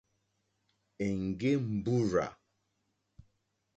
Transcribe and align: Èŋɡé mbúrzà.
Èŋɡé 1.05 1.49
mbúrzà. 1.75 2.25